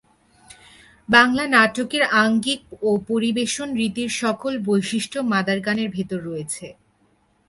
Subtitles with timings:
[1.09, 6.67] বাংলা নাটকের আঙ্গিক ও পরিবেশন রীতির সকল বৈশিষ্ট্য মাদার গানের ভেতর রয়েছে।